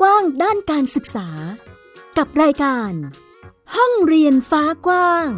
[0.00, 1.28] กว้างด้านการศึกษา
[2.18, 2.92] กับรายการ
[3.76, 5.28] ห้องเรียนฟ้ากว้าง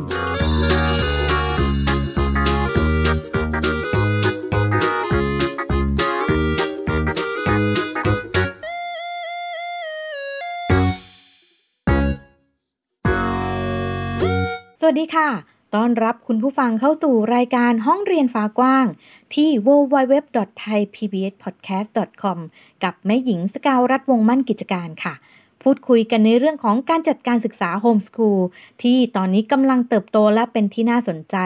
[14.81, 15.29] สวัสดีค่ะ
[15.75, 18.87] ต้อนรับคุณผู้ฟังเข้าสู่รายการห้องเรียนฟ้ากว้าง
[19.35, 22.39] ที่ www.thaipbspodcast.com
[22.85, 25.15] กับแม่หญิงสกาวรัฐวงมั่นกิจการค่ะ
[25.63, 28.41] พูดคุยกันในเรื่องของการจัดการศึกษาโฮมสคูล
[28.83, 31.37] ที่ตอนนี้กำลังเติบโตและเป็นที่น่าสนใจ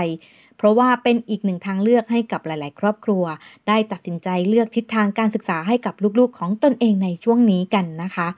[0.57, 3.25] เพราะว่าเป็นอีกหนึ่งทางเลือกให้กับหลาย ๆ ครอบครัว
[3.69, 8.29] ได้ตัดสินใจเลือกทิศทางการศึกษาให้กับลูก ๆ ของตนเองในช่วงนี้กันนะคะ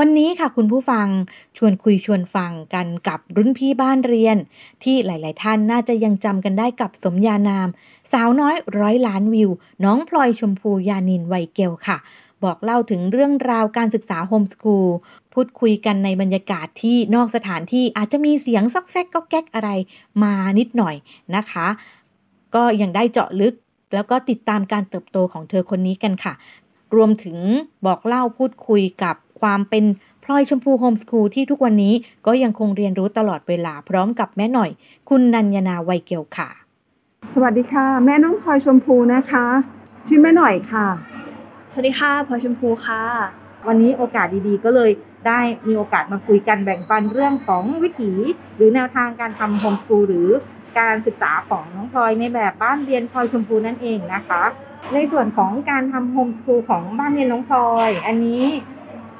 [0.00, 1.06] วันนี้ค่ะคุณผู้ฟัง
[1.56, 4.36] ชวนคุยชวนฟังกันกับรุ่นพี่บ้านเรียน
[4.84, 7.68] ที่หลาย ๆ ท่านน่าจะยังจำกันได้กับสมญานาม
[8.12, 9.50] สาวน้อยร้อยล้านวิว
[9.84, 11.98] น้องพลอยชมพูยานินไวยเกลค่ะ
[12.44, 14.88] บอกเล่าถึงเรื่องราวการศึกษาโฮมสคูล
[15.32, 19.70] พูดคุยกันในบรรยากาศที่นอกสถานที่อาจจะมีเสียงซอกแซกก็แก๊กอะไร
[20.22, 20.96] มานิดหน่อย
[21.36, 21.66] นะคะ
[22.54, 23.54] ก็ยังได้เจาะลึก
[23.94, 26.34] แล้วก็ติดตามการเติบโตของเธอคนนี้กันค่ะ
[26.94, 27.38] รวมถึง
[27.86, 29.84] บอกเล่าพูดคุยกับ ความเป็น
[30.24, 31.94] พลอยชมพูโฮมสคูลที่ทุกวันนี้
[32.26, 34.70] ก็ยังคงเรียนรู้ตลอดเวลาพร้อมกับแม่หน่อย
[35.08, 36.48] คุณนันยนาไวยเกลค่ะ
[37.34, 39.46] สวัสดีค่ะ แม่น้องพลอยชมพูนะคะ
[40.06, 40.86] ชื่อแม่หน่อยค่ะ
[41.72, 43.02] สวัสดีค่ะพลอยชมพูค่ะ
[43.66, 44.90] วันนี้โอกาสดีๆ ก็เลย
[45.26, 48.12] ได้มีโอกาสมาคุยกันแบ่งปันเรื่องของวิถี
[48.56, 50.28] หรือแนวทางการทำโฮมสคูลหรือ
[50.78, 54.42] การศึกษาของน้องพลอยในแบบบ้านเรียนพลอยชมพูนั่นเองนะคะ
[54.94, 58.42] ในส่วนของการทำโฮมสคูลของบ้านเรียนน้องพลอย อันนี้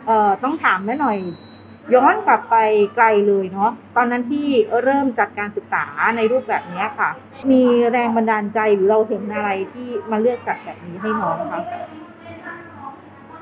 [0.07, 1.19] เอ่อต้องถามแม่หน่อย
[1.95, 2.57] ย้อนกลับไป
[2.97, 4.47] ไกลเลยเนาะตอนนั้นที่
[4.83, 5.85] เริ่มจัดการศึกษา
[6.17, 7.11] ในรูปแบบนี้ค่ะ
[7.51, 11.63] มีแรงบันดาลใจหรือเราเห็นอะไรที่มาเลือกจัดแบบนี้ให้น้องคะ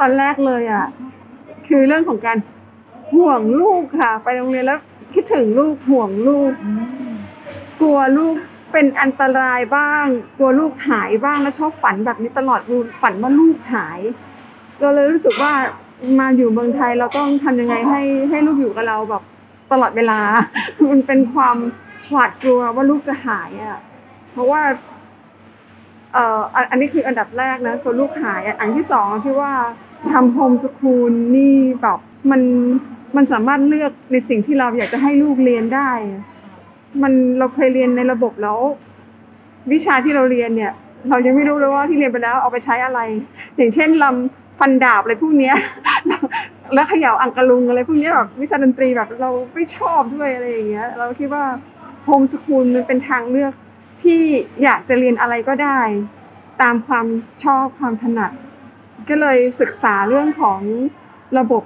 [0.01, 0.87] ตอนแรกเลยอะ
[1.69, 2.39] คือเรื่องของการ
[3.15, 4.81] ห่วงลูกค่ะ ไปโรงเรียนแล้ว
[5.15, 6.53] คิดถึงลูกห่วงลูก
[7.81, 8.37] กลัวลูก
[8.73, 10.07] เป็นอันตรายบ้าง
[10.37, 12.61] กลัวลูกหายบ้างแล้วชอบฝันแบบนี้ตลอด
[13.03, 14.01] ฝันว่าลูกหาย
[14.83, 15.53] ก็เลยรู้สึกว่า
[16.21, 19.23] มาอยู่เมืองไทยเราต้องทำยังไงให้ให้ลูกอยู่กับเราแบบ
[19.73, 20.21] ตลอดเวลา
[20.91, 21.57] มันเป็นความ
[22.11, 23.81] หวาดกลัวว่าลูกจะหายอะ
[24.33, 24.63] เพราะว่า
[26.13, 29.53] เอ่ออันนี้คืออันดับแรกนะตัวลูกหายอันที่สองที่ว่า
[30.13, 31.99] ทำโฮมสคูลนี่แบบ
[32.31, 32.43] มัน
[33.17, 35.91] มันสามารถเลือกในสิ่งที่เราอยากจะให้ลูกเรียนได้
[37.03, 38.59] มันเราเคยเรียนในระบบแล้ว
[39.73, 40.73] วิชาที่เราเรียนเนี่ย
[41.09, 43.01] เรายังไม่รู้เลยว่าที่เรียนไปแล้วเอาไปใช้อะไร
[43.57, 45.57] อย่างเช่นลำ ฟันดาบอะไรพวกเนี้ย
[46.75, 51.45] แล้วเขย่าอังกะลุงอะไรพวกนี้แบบวิชาดนตรีแบบเราไม่ชอบด้วยอะไรอย่างเงี้ยเราคิดว่า
[52.05, 53.53] โฮมสคูลมันเป็นทางเลือก
[54.03, 54.21] ที่
[54.63, 55.81] อยากจะเรียนอะไรก็ได้
[56.63, 57.07] ตามความ
[57.45, 58.33] ชอบความถนัด
[59.09, 60.61] ก็เลยศึกษาเรื่องของ
[61.39, 61.63] ระบบ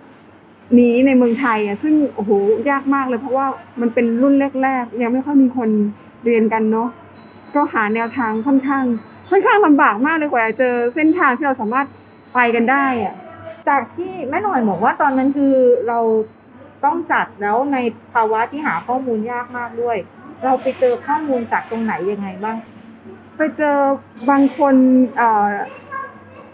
[0.81, 2.31] นี้ในเมืองไทยอะซึ่งโอ้โห
[2.71, 3.47] ยากมากเลยเพราะว่า
[3.81, 5.71] มันเป็นรุ่นแรกๆยังไม่ค่อยมีคน
[6.25, 6.89] เรียนกันเนาะ
[7.55, 8.85] ก็หาแนวทางค่อนข้าง
[9.31, 11.87] ค่อนข้างลำบากมากเลยกว่าจะเจอเส้นทางที่เราสามารถ
[12.35, 13.15] ไปกันได้อะ
[13.69, 15.55] จากที่แม่หน่อยบอกว่าตอนนั้นคือ
[15.89, 15.99] เรา
[16.85, 17.77] ต้องจัดแล้วใน
[18.13, 19.97] ภาวะที่หาข้อมูลยากมากด้วย
[20.45, 22.57] เราไปเจอข้อมูลจากตรงไหนยังไงบ้าง
[23.37, 23.77] ไปเจอ
[24.31, 24.75] บางคน
[25.17, 25.49] เอ่อ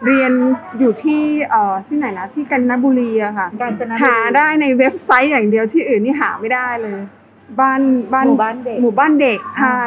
[0.04, 0.32] เรียน
[0.78, 7.00] อยู่ที่เอ่อที่ไหนนะที่กาญจนบุรีอะค่ะกาญจนบุรีหาได้ในเว็บไซต์อย่างเดียวที่อื่นนี่หาไม่ได้เลย
[7.60, 7.80] บ้าน
[8.12, 9.80] บ้านหมู่บ้านเด็กหมู่บ้านเด็กใช่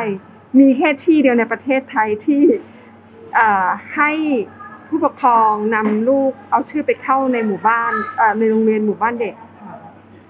[0.60, 2.42] มีแค่ที่เดียวในประเทศไทยที่
[3.36, 4.12] เอ่อให้
[4.88, 7.92] ผู้ปกครองนำลูกเอาชื่อไปเข้าในหมู่บ้าน
[8.38, 9.36] ในโรงเรียนหมู่บ้านเด็ก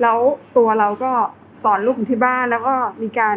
[0.01, 0.19] แล้ว
[0.57, 1.11] ตัวเราก็
[1.63, 3.35] สอนลูกที่บ้านแล้วก็มีการ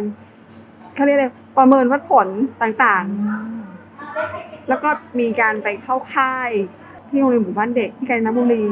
[0.94, 1.26] เขาเรียกอะไร
[1.58, 2.28] ประเมินวัดผล
[2.62, 4.88] ต่างๆ แล้วก็
[5.20, 6.50] มีการไปเข้าค่าย
[7.08, 8.64] ที่โรงเรียนหมู่บ้านเด็กที่กาญจนบุรี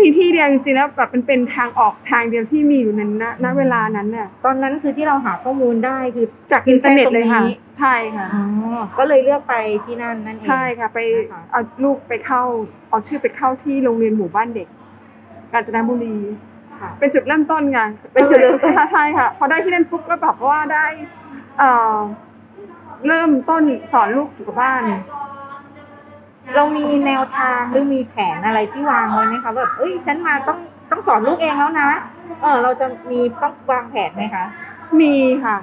[0.00, 8.44] มีที่เดียวจริงๆแล้วแบบเป็นเป็นทางออกทางเดียวที่มีอยู่ในณณเวลานั้นเนี่ยตอนนั้นคือที่เราหาข้อมูลได้คือจากอินเทอร์เน็ตเลยค่ะแค่ตรงนี้ใช่ค่ะอ๋อ
[8.98, 9.54] ก็เลยเลือกไป
[9.84, 12.42] ที่นั่นนั่นเองใช่ค่ะ ไปนะคะเอาลูกไปเข้า
[12.90, 14.68] เอาชื่อไปเข้าที่โรงเรียนหมู่บ้านเด็ก
[15.52, 16.16] กาญจนบุรี
[16.80, 17.80] ค่ะเป็นจุดเริ่มต้นไง
[18.12, 20.86] เป็นจุดเริ่มต้นใช่ค่ะพอได้ที่นั่นปุ๊บก็แบบว่าได้
[21.58, 21.96] เอ่อ
[23.06, 23.62] เริ่มต้น
[23.92, 24.82] สอนลูกอยู่กับบ้าน
[26.54, 30.58] เรามีแนวทางหรือมีแผนอะไรที่วางไว้ไหมคะแบบเอ้ยฉันมาต้อง
[30.90, 31.88] ต้องสอนลูกเองแล้วนะ
[32.42, 34.44] เออเราจะมีต้องวางแผนไหมคะ
[35.00, 35.14] มี
[35.44, 35.56] ค่ะ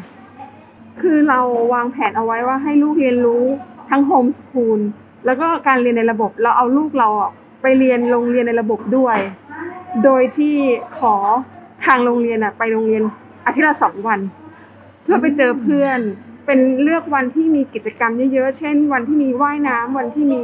[1.02, 1.40] คือเรา
[1.74, 3.44] วางแผนเอาไว้ว่าให้ลูกเรียนรู้
[3.90, 4.80] ทั้งโฮมสคูล
[5.26, 7.10] แล้วก็การเรียนในระบบเราเอาลูกเรา
[7.62, 9.18] ไปเรียนโรงเรียนในระบบด้วย
[10.04, 10.56] โดยที่
[10.98, 11.16] ขอ
[11.86, 13.04] ทางโรงเรียนอะไปโรงเรียน
[13.46, 14.20] อาทิตย์ละสองวัน
[15.04, 16.00] เพื่อไปเจอเพื่อน
[16.46, 20.42] เป็นเลือกวันที่มีกิจกรรมเยอะๆ เช่น วันที่มีว่ายน้ำวันที่มี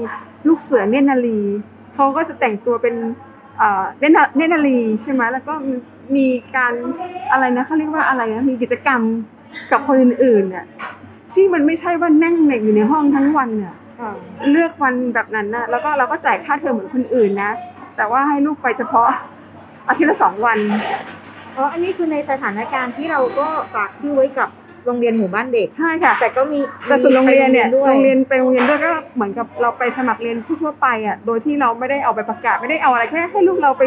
[0.47, 1.39] ลูกเสือเนตรนารี
[1.95, 2.95] เขาก็จะแต่งตัวเป็น
[3.57, 4.03] เอ่อเน
[4.37, 5.53] เนนาลีใช่ไหมแล้วก็
[6.15, 6.73] มีการ
[7.31, 9.01] อะไรนะเขาเรียกว่าอะไรนะมีกิจกรรม
[9.71, 10.65] กับคนอื่นๆเนี่ย
[11.33, 13.73] ซึ่งมันไม่ใช่ว่านั่งเน็กอยู่ในห้องทั้งวันเนี่ย
[14.51, 17.51] เลือกวันแบบนั้นนะแล้วก็เราก็จ่ายค่าเทอมเหมือนคนอื่นนะ
[17.97, 19.07] แต่ว่าให้ลูกไปเฉพาะ
[19.87, 20.57] อาทิตย์ละสองวัน
[21.55, 24.49] อ๋ออันนี้คือในสถานการณ์ที่เราก็ฝากชื่อไว้กับ
[24.85, 33.83] โรงเรียนหมู่บ้านเด็ก ใช่ค่ะ แต่ก็มีแต่ส่วนโรงเรียนเนี่ยด้วยโรงเรียนไปโรงเรียนด้วยก็เหมือนกับเราไปสมัครเรียนทั่วๆไปอะโดยที่เราไม่ได้เอาไปประกาศไม่ได้เอาอะไรแค่ให้ลูกเราไป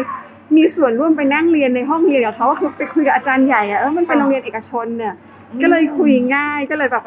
[0.55, 5.13] มีส่วนร่วมไปนั่งเรียนในห้องเรียนกับเขาก็คือไปคุยกับอาจารย์ใหญ่อะเออมันเป็นโรงเรียนเอกชนเนี่ย
[5.61, 7.03] ก็เลยคุยง่ายก็เลยแบบ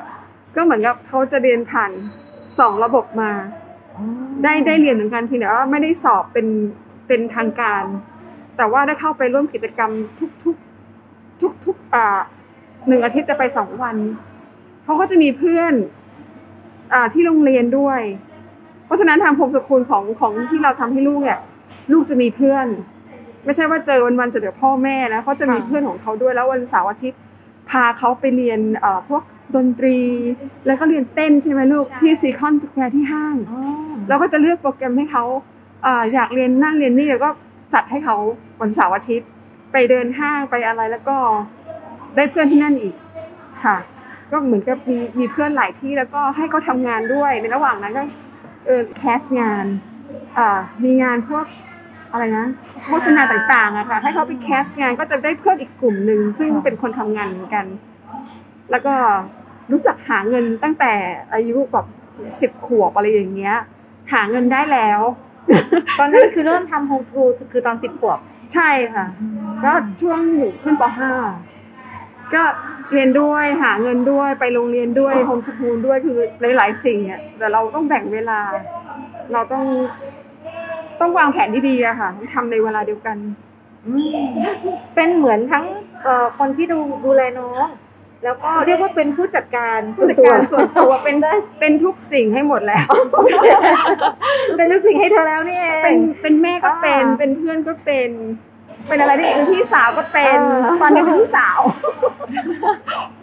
[0.57, 1.91] ก็เหมือนกับเขาจะเรียนผ่าน
[2.59, 3.31] สองระบบมา
[3.97, 4.05] อ๋อ
[4.43, 6.47] ได้ได้เรียนเหมือนกันเพียงแต่ว่าไม่ได้สอบเป็น
[7.07, 7.85] เป็นทางการ
[8.57, 10.57] แต่ว่าได้เข้าไปร่วมกิจกรรมทุกทุก
[11.41, 12.21] ทุกทุกอ่า
[12.89, 13.97] หนึ่งอาทิตย์จะไปสองวัน
[14.85, 15.73] เขาก็จะมีเพื่อน
[16.93, 18.01] อ่าที่โรงเรียนด้วย
[18.85, 21.41] เพราะฉะนั้นทาง homeschool ของของที่เราทำให้ลูกเนี่ย
[21.93, 22.67] ลูกจะมีเพื่อน
[23.45, 27.21] ไม่ใช่ว่าเจอวันๆจะเดี๋ยวพ่อแม่นะเขาจะมีเพื่อนของเขาด้วยแล้ววันเสาร์อาทิตย์
[27.71, 29.23] พาเขาไปเรียนเอ่อพวก
[29.57, 29.99] ดนตรี
[30.67, 33.61] แล้วก็เรียนเต้นใช่ไหมลูกที่ซีคอนสแควร์ที่ห้างอ๋อ
[34.09, 35.25] เราก็จะเลือกโปรแกรมให้เขา
[35.87, 37.31] อ่าอยากเรียนนั่นเรียนนี่แล้วก็
[37.75, 38.17] จัดให้เขา
[38.61, 39.29] วันเสาร์อาทิตย์
[39.73, 41.17] ไปเดินห้างไปอะไรแล้วก็
[42.17, 42.95] ได้เพื่อนที่นั่นอีก
[43.65, 43.77] ค่ะ
[44.31, 48.03] ก็เหมือนกับมีมีเพื่อนหลายที่แล้วก็ให้เขาทำงานด้วยในระหว่างนั้นก็
[48.67, 49.67] เออแคสงาน
[50.39, 51.45] อ่ามีงานพวก
[52.13, 52.47] อะไรนะ
[52.85, 57.67] โฆษณาต่างๆอะค่ะให้เขาไปแคสงานก็จะได้เพื่อนอีกกลุ่มหนึ่งซึ่งเป็นคนทำงานเหมือนกัน
[58.71, 58.95] แล้วก็
[59.73, 60.93] รู้จักหาเงินตั้งแต่
[61.35, 61.87] อายุแบบ
[62.41, 63.57] สิบขวบอะไรอย่างเงี้ย
[64.13, 65.01] หาเงินได้แล้ว
[65.99, 68.19] ตอนนั้นคือเริ่มทำโฮมสกูลคือตอนสิบขวบ
[68.55, 69.07] ใช่ค่ะ
[69.65, 71.56] ก็ช่วงอยู่ขึ้นป .5
[72.35, 72.43] ก็
[72.93, 76.19] เรียนด้วยหาเงินด้วยไปโรงเรียนด้วยโฮมสคูลด้วยคือ
[76.57, 78.41] หลาย ๆ สิ่งอะแต่เราต้องแบ่งเวลา
[79.33, 79.65] เราต้อง
[81.01, 83.17] ต้องวางแผนที่ดีอะค่ะทำในเวลาเดียวกัน
[83.87, 83.95] อื
[84.25, 84.27] ม
[84.95, 85.65] เป็นเหมือนทั้ง
[86.03, 87.67] เอ่อคนที่ดูดูแลน้อง
[88.25, 91.17] แล้วก็เรียกว่าเป็นผู้จัดการผู้จัดการส่วนตัวเป็น
[91.61, 92.89] เป็นทุกสิ่งให้หมดแล้ว
[94.57, 98.11] เป็นทุกสิ่งให้เธอแล้วนี่เองเป็นเป็นแม่ก็เป็นอ่าเป็นเพื่อนก็เป็น
[98.89, 101.59] เป็นอะไรที่เป็นพี่สาวก็เป็นอ่าตอนนี้เป็นพี่สาว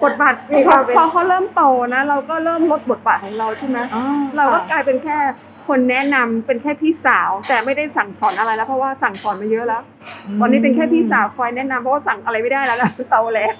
[0.03, 1.63] บทบาทมีความเป็นพอเขาเริ่มโต
[1.93, 4.03] นะ เราก็เริ่มลดบทบาทของเราใช่ไหมอ๋อ
[4.37, 5.17] เราก็กลายเป็นแค่
[5.67, 9.81] คนแนะนำเป็นแค่พี่สาว แต่ไม่ได้สั่งสอนอะไรแล้วเพราะว่าสั่งสอนมาเยอะแล้ว
[10.39, 13.55] ตอนนี้เป็นแค่พี่สาวคอยแนะนำเพราะว่าสั่งอะไรไม่ได้แล้วนะโตแล้ว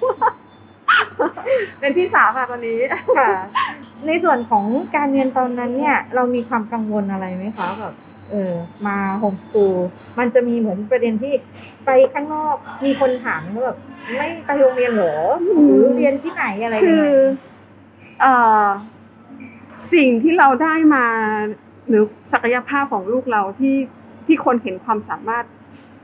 [1.79, 2.79] เป็นพี่สาวค่ะตอนนี้
[3.17, 3.29] ค่ะ
[4.07, 4.65] ในส่วนของ
[4.95, 7.93] การเรียนตอนนั้นเนี่ย เรามีความกังวลอะไรไหมคะแบบ
[8.31, 8.53] เออ
[8.85, 9.77] มาโฮมสกูล
[10.19, 11.33] มันจะมีเหมือนประเด็นที่
[11.85, 12.55] ไปข้างนอก
[12.85, 13.77] มีคนถามว่าแบบ
[14.17, 15.15] ไม่ไปโรงเรียนเหรอ
[15.65, 17.09] หรือเรียนที่ไหนอะไรคือ
[18.21, 18.33] เอ่
[18.63, 18.65] อ
[19.93, 21.05] สิ่งที่เราได้มา
[21.87, 22.03] หรือ
[22.33, 23.75] ศักยภาพของลูกเราที่
[24.25, 25.45] ที่คนเห็นความสามารถ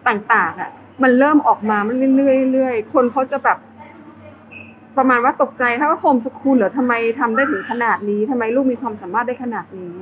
[0.08, 0.72] ต่างๆอะ
[1.04, 3.58] มันเริ่มออกมามันเรื่อยๆคนเขาจะแบบ
[4.98, 9.96] ประมาณว่าตกใจถ้าว่าโฮมสคูลเหรอทำไมทำได้ถึงขนาดนี้ทำไมลูกมีความสามารถได้ขนาดนี้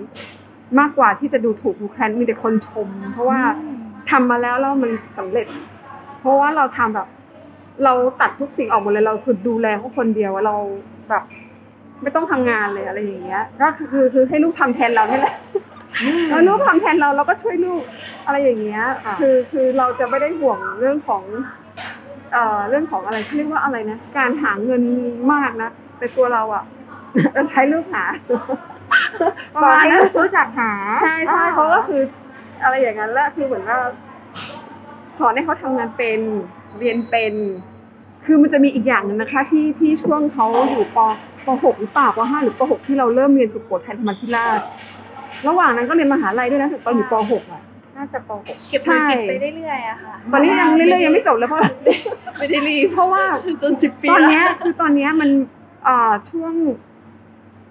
[0.79, 3.39] มากกว่าที่จะดูถูกดูแคลนมีแต่คนชม เพราะว่า
[4.09, 5.47] ทำมาแล้วแล้วมันสำเร็จ
[6.19, 7.07] เพราะว่าเราทำแบบ
[7.83, 10.55] เราตัดทุกสิ่งออกหมดเลยเราคือดูแลเขาคนเดียวเรา
[11.09, 11.23] แบบ
[12.01, 15.35] ไม่ต้องทำงานเลยอะไรอย่างเงี้ย ก็คือคือคือให้ลูกทำแทนเรานี่แหละ
[16.29, 17.81] แล้วลูกทำแทนเราเราก็ช่วยลูก
[18.25, 21.23] อะไรอย่างเงี้ยค่ะคือคือเราจะไม่ได้ห่วงเรื่องของ
[22.33, 24.81] เอ่อเรื่องของอะไรเขาเรียกว่าอะไรนะ การหาเงิน
[25.33, 26.63] มากนะแต่ตัวเราอะ
[27.33, 28.03] เราใช้ลูกหา
[29.53, 30.71] ประบอกมาณให้นั้นรู้จักหา
[31.01, 32.01] ใช่ใช่เขาก็คือ
[32.63, 33.79] อะไรอย่างนั้นแหละคือเหมือนว่า
[35.19, 36.19] สอนให้เขาทำงานเป็น
[36.79, 37.33] เรียนเป็น
[38.25, 40.99] คือมันจะมีอีกอย่างหนึ่งนะคะ ที่ที่ช่วงเขาอยู่ป
[41.45, 44.59] ปหกหรือเปล่าปห้าหรือปหกที่เราเริ่มเรียนสุโขทัยธรรมธิราช
[45.47, 47.61] ระหว่างนั้นก็เรียนมหาลัยด้วยนะถึงตอนอยู่ปหกอะ
[47.97, 48.29] น่าจะป
[48.69, 51.59] เก็บใช่เงินเก็บไปเรื่อยๆอะค่ะตอนนี้ยังเรื่อยๆยังไม่จบเลยเพราะ
[52.37, 53.23] ไม่ได้รีบเพราะว่า
[53.61, 55.29] จนสิบปีตอนแล้วเนี้ยคือตอนเนี้ยมัน
[55.87, 56.53] อ่าช่วง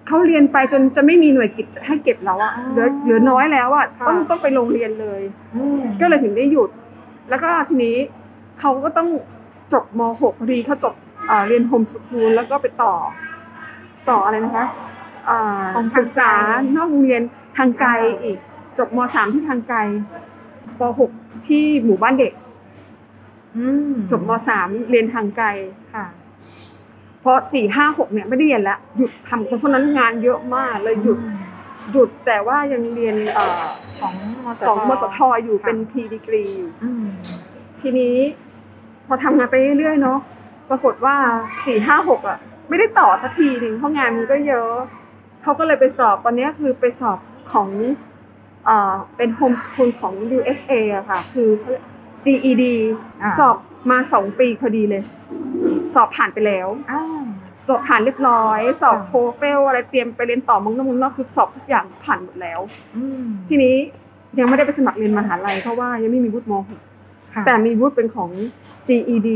[0.06, 5.22] เขาเรียนไปจนจะไม่มีหน่วยกิจให้เก็บแล้วอะเหลือเหลือน้อยแล้วอะต้องต้องไปโรงเรียนเลย
[5.56, 6.70] อืมก็เลยถึงได้หยุด
[7.28, 7.96] แล้วก็ทีนี้
[8.60, 9.08] เขาก็ต้อง
[9.72, 10.94] จบม .6 พอดีเขาจบ
[11.30, 12.94] อ่าเรียนโฮมสคูลแล้วก็ไปต่อ
[14.08, 14.66] ต่ออะไรนะคะ
[15.28, 15.40] อ่า
[15.98, 16.30] ศึกษา
[16.76, 17.22] นอกโรงเรียน
[17.56, 17.90] ทางไกล
[18.24, 18.38] อีก
[18.78, 19.78] จบม .3 ที่ทางไกล
[20.78, 20.80] ป
[21.14, 22.32] .6 ที่หมู่บ้านเด็ก
[23.56, 25.48] อืมจบม .3 เรียนทางไกล
[27.28, 31.18] พราะสี่ห้าหกเนี่ยไม่ได้เรียนแล้วหยุดทำเพราะฉะนั้นงานเยอะมากเลยหยุด
[31.92, 33.14] หยุดแต่ว่ายังเรียน
[33.98, 34.14] ของ
[34.66, 36.44] ของมสทอยู่เป็นพีดีกรี
[36.84, 37.06] อืม
[37.80, 38.16] ทีนี้
[39.06, 40.18] พอทำงานไปเรื่อยๆเนาะ
[40.70, 41.16] ปรากฏว่า
[41.66, 44.72] สี่ห้าหกอะ ไม่ได้ต่อสักทีหนึ่งเพราะงานมันก็เยอะ
[45.42, 47.18] เขาก็เลยไปสอบตอนนี้คือไปสอบ
[47.52, 47.68] ของ
[49.16, 51.50] เป็นโฮมสคูลของ USA อะค่ะ คือ
[52.24, 52.64] GED
[53.38, 53.56] สอบ
[53.90, 55.02] มาสองปีพอดีเลย
[55.94, 57.02] สอบผ่านไปแล้วอ่า
[57.66, 62.60] สอบผ่านเรียบร้อย สอบค่ะโทเฟลอะไรเตรียมไปเรียนต่อมึงนอกมึงนอกคือสอบทุกอย่างผ่านหมดแล้ว
[62.96, 63.74] อืมทีนี้
[64.38, 68.30] ยังไม่ได้ไปสมัครเรียนมหาลัยเพราะว่ายังไม่มีวุฒิมค่ะ .6 แต่มีวุฒิเป็นของ
[68.88, 69.28] GED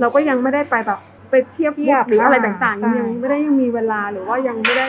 [0.00, 4.86] เราก็ยังไม่ได้ไปแบบไปเทียบเทีวุยบฒิหรืออะไรอ่าต่างใช่ๆยังไม่ได้ยังมีเวลาหรือว่ายังไม่ได้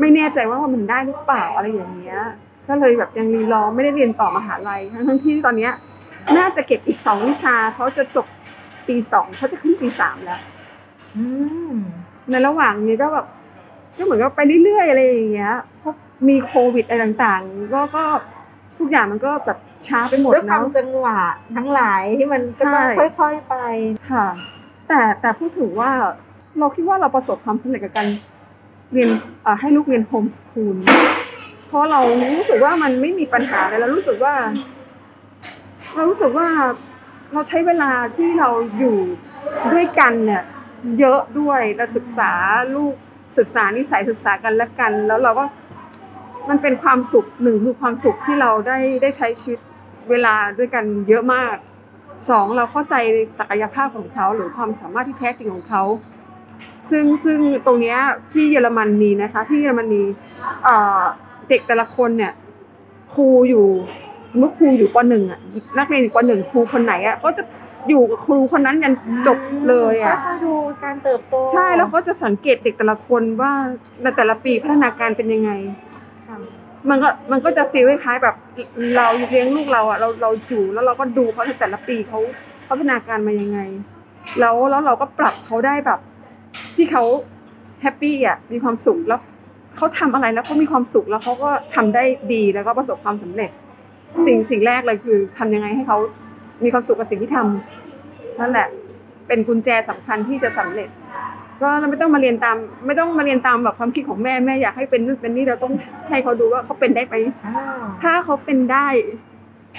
[0.00, 2.20] ไม่แน่ใจว่ามันได้หรือเปล่าอะไรอย่างเงี้ย
[2.68, 5.72] ก็เลยแบบยังรีรอไม่ได้เรียนต่อมหาลัยทั้งทั้งๆที่ตอนเนี้ย
[6.36, 8.26] น่าจะเก็บอีกสองวิชาเขาจะจบ
[8.88, 10.40] ปีสองเขาจะขึ้นปีสามแล้ว
[11.16, 11.24] อื
[11.72, 11.74] ม
[12.30, 13.26] ในระหว่างนี้ก็แบบ
[13.96, 15.94] ก็เหมือนกับไปเรื่อยๆอะไรอย่างเงี้ยเพราะ
[16.28, 18.04] มีโควิดอะไรต่างๆ ก็ก็
[18.78, 21.20] ทุกอย่างมันก็แบบช้าไปหมดด้วยความเนาะจังหวะ
[21.56, 23.54] ทั้งหลายที่มันก็ต้องใช่ค่อยๆไป
[24.10, 24.26] ค่ะ
[24.88, 25.90] แต่แต่พูดถึงว่า
[26.58, 28.08] เราคิดว่าเราประสบความสำเร็จกับการ
[28.92, 29.10] เรียน
[29.42, 30.76] เอ่อให้ลูกเรียนโฮมสคูล
[31.68, 32.00] เพราะเรา
[32.36, 34.34] รู้สึกว่ามันไม่มีปัญหาเลยเรารู้สึกว่า
[35.94, 36.48] เรารู้สึกว่า
[37.32, 38.98] เราใช้เวลาที่เราอยู่
[39.72, 40.44] ด้วยกันเนี่ย
[40.98, 42.30] เยอะด้วยเราศึกษา
[42.74, 42.94] ลูก
[43.38, 45.44] ศึกษานิสัยศึกษากันและกัน แล้วเราก็
[46.48, 49.60] มันเป็นความสุขหนึ่งคือความสุขที่เราได้ได้ใช้ชีวิต
[50.10, 51.56] เวลาด้วยกันเยอะมาก
[52.30, 52.94] สองเราเข้าใจ
[53.38, 55.82] ศักยภาพของเขาหรือความสามารถที่แท้จริงของเขา
[56.90, 57.96] ซึ่งซึ่งตรงนี้
[58.32, 60.02] ที่เยอรมันมีนะคะที่เยอรมนี
[61.48, 62.32] เด็กแต่ละคนเนี่ย
[63.14, 63.66] ครูอยู่
[64.38, 65.40] เมื่อครูอยู่ปหนึ่งอะ
[65.78, 67.42] นักเรียนอยู่ปหนึ่งครูคนไหนอะก็จะ
[67.88, 68.94] อยู่กับครูคนนั้นยัน
[69.26, 70.52] จบเลยอะใช่ดู
[70.84, 73.52] การเติบโตใช่แล้วเขาจะสังเกตเด็กแต่ละคนว่า
[74.02, 75.50] ในแต่ละปีพัฒนาการเป็นยังไง
[76.28, 76.36] ค่ะ
[76.90, 78.34] มันก็มันก็จะฟีลคล้ายๆแบบ
[78.96, 82.20] เราเลี้ยงลูกเราอะเราเราอยู่แล้วเราก็ดูเขาในแต่ละปีเขา
[82.68, 83.58] พัฒนาการมายังไง
[84.40, 86.00] แล้วแล้วเราก็ปรับเขาได้แบบ
[86.76, 87.04] ที่เขา
[87.82, 89.20] แฮปปี้อะมีความสุขแล้ว
[89.76, 93.50] เขาทำอะไรแล้วเขามีความสุขแล้วเขาก็ทำได้ดีแล้วก็ประสบความสำเร็จ
[94.26, 95.98] สิ่งสิ่งแรกเลยคือทำยังไงให้เขา
[96.64, 98.68] มีความสุขกับสิ่งที่ทำนั่นแหละ
[99.28, 100.88] เป็นกุญแจสำคัญที่จะสำเร็จ
[101.62, 105.74] ก็เราไม่ต้องมาเรียนตาม ไม่ต้องมาเรียนตามแบบความคิดของแม่แม่อยากให้เป็นนู่นเป็นนี่เราต้อง
[106.08, 107.14] ให้เขาดูว่าเขาเป็นได้ไหม
[107.46, 107.54] อ่า
[108.02, 108.86] ถ้าเขาเป็นได้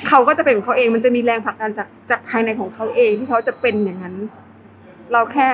[0.07, 4.15] เขาก็จะเป็นของเขาเองมันจะมีแรงผลักดันจากจากภายในของเขาเองที่เขาจะเป็นอย่างนั้น
[5.11, 5.49] เราแค่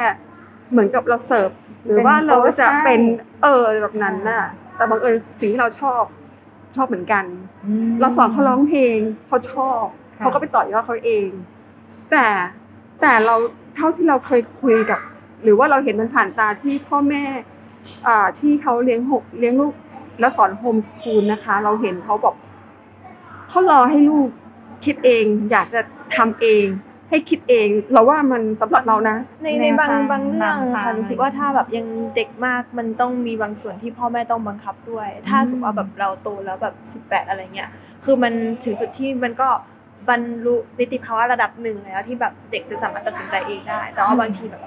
[0.71, 1.49] เหมือนกับเราเสิร์ฟ
[1.85, 3.01] หรือว่าเราจะเป็น
[3.43, 4.43] เออแบบนั้นน่ะ
[4.75, 6.03] แต่บังเอิญสิ่งที่เราชอบ
[6.75, 7.25] ชอบเหมือนกัน
[7.89, 9.83] มเราสอนเขาร้องเพลงเขาชอบ
[10.17, 11.27] ค่ะเขาก็ไปต่อยอดเขาเอง
[12.11, 12.25] แต่
[13.01, 13.35] แต่เรา
[13.75, 14.99] เท่าที่เราเคยคุยกับ
[15.43, 17.23] หรือว่าเราเห็นมันผ่านตาที่พ่อแม่
[18.07, 19.73] อ่าที่เขาเลี้ยงหกเลี้ยงลูก
[20.19, 22.35] แล้วสอนโฮมสคูลนะคะ เราเห็นเขาบอก
[23.49, 24.29] เขารอให้ลูก
[24.85, 25.81] คิดเอง อยากจะ
[26.15, 26.65] ทำเอง
[27.09, 37.69] ให้คิดเองเราว่ามันสำหรับเรานะในในบางแนวทางบางเรื่องบางทางค่ะหนูคิดว่าถ้าแบบยังเด็กมากมันต้องมีบางส่วนที่พ่อแม่ต้องบังคับด้วย ถ้าสมมติว่าแบบเราโตแล้วแบบสิบแปดอะไรเงี้ย
[38.05, 38.33] คือมัน
[38.63, 39.49] ถึงจุดที่มันก็
[40.09, 44.63] บรรลุนิติภาวะระดับหนึ่งแล้วที่แบบเด็กจะสามารถตัดสินใจเองได้ แต่ว่าบางทีแบบ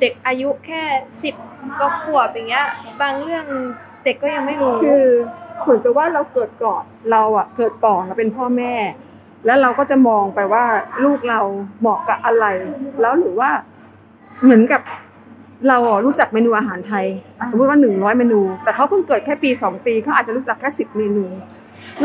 [0.00, 0.82] เด็กอายุแค่
[1.22, 1.34] สิบ
[1.80, 2.66] ก็ขวบอย่างเงี้ย
[3.02, 3.46] บางเรื่อง
[4.04, 5.06] เด็กก็ยังไม่รู้คือ
[5.62, 8.74] เหมือนกับว่าเราเกิดก่อนเราอะเกิดก่อนเราเป็นพ่อแม่
[9.46, 10.64] แล้วเราก็จะมองไปว่า
[11.04, 11.40] ลูกเรา
[11.80, 12.44] เหมาะกับอะไร
[13.00, 13.50] แล้วหรือว่า
[14.44, 14.82] เหมือนกับ
[15.68, 17.06] เราอะรู้จักเมนูอาหารไทย
[17.50, 21.24] สมมติว่าหนึ่งร้อยเมนู แต่เขาเพิ่งเกิดแค่ปีสองปีเขาอาจจะรู้จักแค่สิบเมนู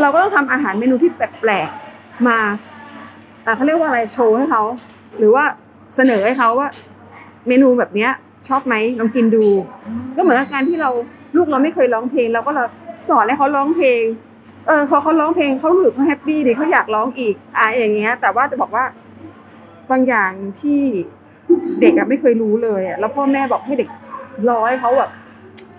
[0.00, 2.38] เราก็ต้องทำอาหารเมนูที่แปลกๆมา
[3.44, 4.62] อ่เขาเรียกว่าอะไรโชว์ให้เขา
[5.18, 5.44] หรือว่า
[5.94, 6.68] เสนอให้เขาว่า
[7.48, 8.10] เมนูแบบเนี้ย
[8.48, 9.44] ชอบไหมลองกินดู
[10.16, 10.90] ก็เหมือนการที่เรา
[11.36, 12.64] ลูกเราไม่เคยร้องเพลงเราก็เรา
[13.08, 14.02] สอนให้เขาร้องเพลง
[14.66, 18.84] เออพอเขาร้องเพลงเขารู้สึกเขาแฮปปี้ดีเขาอยากร้องอีกอะอย่างเงี้ย แต่ว่าจะบอกว่า
[19.90, 20.80] บางอย่างที่
[21.80, 23.88] เด็กอะไม่เคยรู้เลยอะแล้วพ่อแม่บอกให้เด็ก
[24.48, 25.10] รอให้เขาแบบ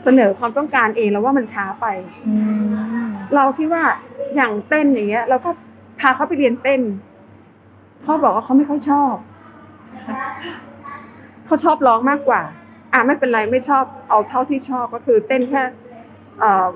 [0.03, 1.85] เสนอความต้องการเองแล้วว่ามันช้าไป
[2.27, 2.33] อื
[3.05, 3.83] มเราคิดว่า
[4.35, 5.49] อย่างเต้นอย่างเงี้ย เราก็
[5.99, 6.81] พาเขาไปเรียนเต้น
[8.03, 9.15] เขาบอกว่าเขาไม่ค่อยชอบ
[11.45, 12.41] เขาชอบร้องมากกว่า
[12.93, 15.61] อะไม่เป็นไรไม่ชอบเอาเท่าที่ชอบก็คือเต้นแค่
[16.39, 16.67] เอ่อ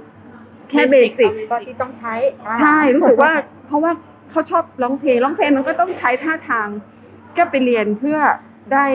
[0.73, 2.13] แค่เบสิกก็ที่ต้องใช้
[2.47, 3.31] อ่าใช่รู้สึกว่า
[3.67, 3.91] เพราะว่า
[4.31, 6.67] เขาชอบร้องเพลงร้องเพลงมันก็ต้องใช้ท่าทาง
[7.37, 8.17] ก็ไปเรียนเพื่อ
[8.73, 8.85] ได้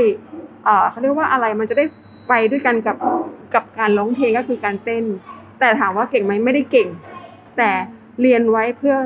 [0.65, 1.85] เอ่อเขาเรียกว่าอะไรมันจะได้
[2.29, 2.97] ไปด้วยกันกับ
[3.55, 5.05] กับการร้องเพลงก็คือการเต้น
[5.61, 6.89] แต่ถามว่าเก่งไหมไม่ได้เก่ง
[7.57, 7.71] แต่
[8.21, 8.97] เรียนไว้เพื่อ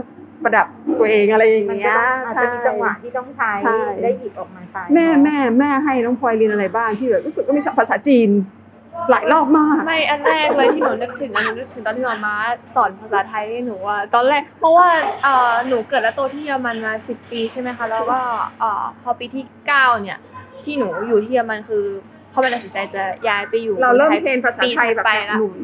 [0.42, 0.66] ประดับ
[0.98, 8.30] ตัวเองอะไรอย่างมันเงี้จะยต้องอาจจะมีจังหวะที่ต้องใช้ใช่ได้หยิบออกมาใช้แม่แม่แม่ให้น้องพลอยเรียนอะไรบ้างที่แบบรู้สึกก็มีภาษาจีน
[9.10, 12.34] หลายรอบมากไม่อันแรกเลยที่หนูนึกถึงอันหนูนึกถึงตอนที่หมอมา
[12.74, 14.88] สอนภาษาไทยให้หนูอะตอนแรก เพราะว่า
[15.24, 18.20] เอ่อหนูเกิดและโตที่เยอรมันมาสิบปีใช่ไหมคะแล้วก็
[18.60, 20.18] เอ่อพอปีที่เก้าเนี่ย
[20.64, 21.84] ที่หนูอยู่ที่เยอรมันคือ
[22.32, 25.56] พ่อแม่ตัดสินใจจะย้ายไปอยู่เราเริ่มมืองเทรนภาษาไทยแบบไปแบบแล้วหนุน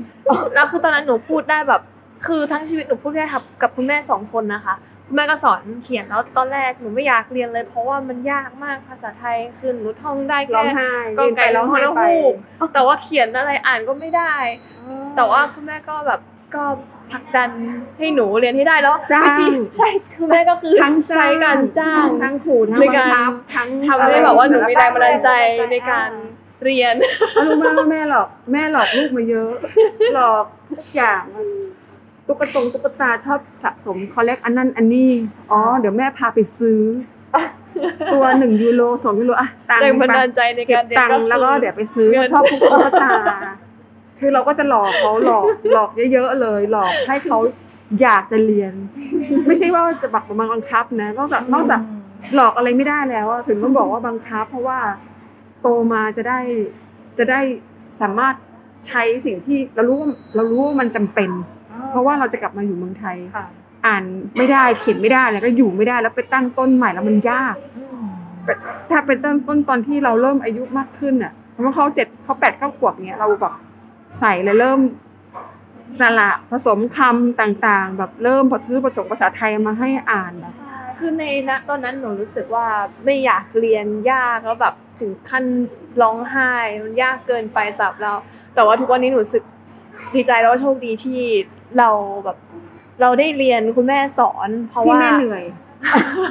[0.55, 1.83] แล้วคือตอนนั้นหนูพูดได้แบบ
[2.27, 4.75] คือทั้งชีวิตหนูพูดแค่กับกับคุณแม่สองคนนะคะ
[5.09, 14.35] คุณแม่ก็สอนเขียนแล้วตอนแรกหนูไม่อยากเรียนเลย เพราะว่ามันยากมากภาษาไทยคือหนูท่องได้ร้อแค่งไห้ก็เรียนไก่ไปร้ร้อองงไห้แล้วไปฮูกแต่ว่าเขียนอะไรอ่านก็ไม่ได้
[15.17, 16.21] แต่ว่าคุณแม่ก็แบบ
[16.55, 16.65] ก็
[17.13, 17.51] ผลักดัน
[17.99, 19.47] ให้หนูเรียนให้ได้แล้วจ้างวิธี
[19.77, 19.89] ใช่
[20.19, 25.31] คุณแม่ก็คือทั้งใช้การจ้างทั้งขู่ทั้งในบังการคับทั้งทำให้แบบว่าหนูมีแรงบันดาลใจ
[25.73, 26.11] ในการ
[26.65, 26.95] เรียน
[27.45, 29.53] รู้ไหมว่าแม่หลอกแม่หลอกลูกมาเยอะ
[30.15, 31.23] หลอกทุกอย่าง
[32.29, 35.11] ตุ๊กตงตุ๊กตาชอบสะสมคอลเลกอันนั้นอันนี้
[35.51, 36.81] อ๋อ เดี๋ยวแม่พาไปซื้อ
[38.13, 43.11] ตัวหนึ่งยูโรสองยูโรอะตังค์แรงบันดาลใจในเก็กาบรเรียนตังก็ค์คือแล้วก็เดี๋ยวไปซื้อเงินชอบพวกตุ๊กตา
[44.21, 45.45] คือเราก็จะหลอกเขาหลอก
[45.75, 47.39] หลอกเยอะๆเลย หลอกให้เขา
[48.03, 48.73] อยากจะเรียน
[49.47, 51.81] ไม่ใช่ว่าจะบักบังคับนะนอกจากนอกจาก
[52.35, 54.79] หลอกอะไรไม่ได้แล้วอะถึงต้องบอกว่าบังคับ เพราะว่า
[55.63, 56.41] โตมาจะได้
[57.19, 57.41] จะได้
[58.01, 58.35] สามารถ
[58.89, 61.31] ใช้สิ่งที่เรารู้ว่าเรารู้ว่ามันจำเป็น
[61.91, 63.47] เพราะว่าเราจะกลับมาอยู่เมืองไทยค่ะ
[63.87, 64.05] อ่าน
[64.37, 67.57] ไม่ได้เขียนไม่ได้แล้วก็อยู่ไม่ได้แล้วไปตั้งต้นใหม่แล้วมันยาก
[68.91, 73.55] ถ้าเป็นต้นต้นตอนที่เราเริ่มอายุมากขึ้นอะเพราะว่าเขาเจ็ดเขาแปดเก้าขวบเนี้ยเราแบบ
[74.19, 74.81] ใส่เลยเริ่ม
[76.01, 82.67] สระผสมคำต่างๆ แบบเริ่มผสมผสมภาษาไทยมาให้อ่านแบบใช่คือในณตอนนั้นหนูรู้สึกว่า
[83.05, 85.45] ไม่อยากเรียนยากแล้วแบบถึงขั้น
[86.03, 88.13] ร้องไห้มันยากเกินไปสำหรับเรา
[88.55, 89.45] แต่ว่าทุกวันนี้หนูรู้สึก
[90.15, 91.21] ดีใจแล้วก็โชคดีที่
[91.79, 91.91] เรา
[92.25, 92.37] แบบ
[93.01, 95.45] เราได้เรียนคุณแม่สอน เพราะที่ว่าแม่เหนื่อย